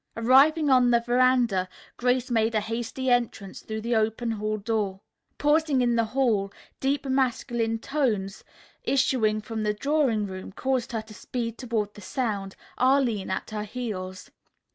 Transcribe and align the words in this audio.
Arriving 0.17 0.71
on 0.71 0.89
the 0.89 0.99
veranda, 0.99 1.69
Grace 1.95 2.31
made 2.31 2.55
a 2.55 2.59
hasty 2.59 3.11
entrance 3.11 3.59
through 3.59 3.81
the 3.81 3.95
open 3.95 4.31
hall 4.31 4.57
door. 4.57 4.99
Pausing 5.37 5.79
in 5.81 5.95
the 5.95 6.05
hall, 6.05 6.51
deep 6.79 7.05
masculine 7.05 7.77
tones, 7.77 8.43
issuing 8.83 9.39
from 9.41 9.61
the 9.61 9.75
drawing 9.75 10.25
room, 10.25 10.51
caused 10.53 10.91
her 10.91 11.03
to 11.03 11.13
speed 11.13 11.55
toward 11.55 11.93
the 11.93 12.01
sound, 12.01 12.55
Arline 12.79 13.29
at 13.29 13.51
her 13.51 13.61
heels. 13.63 14.31